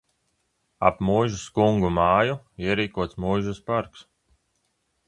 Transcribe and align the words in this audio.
Ap 0.87 1.03
muižas 1.09 1.43
kungu 1.59 1.91
māju 1.99 2.39
ierīkots 2.71 3.17
muižas 3.27 3.63
parks. 3.71 4.07